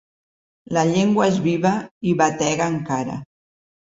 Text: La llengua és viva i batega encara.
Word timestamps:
La 0.77 0.85
llengua 0.91 1.27
és 1.33 1.37
viva 1.43 1.73
i 2.11 2.15
batega 2.21 2.71
encara. 2.77 3.19